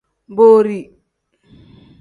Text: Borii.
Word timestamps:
Borii. 0.35 0.81